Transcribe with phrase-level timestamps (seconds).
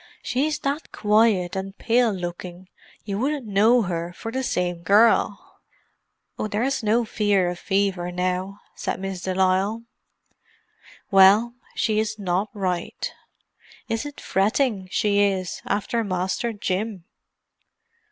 [0.23, 2.69] "She's that quiet and pale looking
[3.05, 5.37] you wouldn't know her for the same gerrl."
[6.39, 9.83] "Oh, there's no fear of fever now," said Miss de Lisle.
[11.11, 13.13] "Well, she is not right.
[13.89, 17.05] Is it fretting she is, after Masther Jim?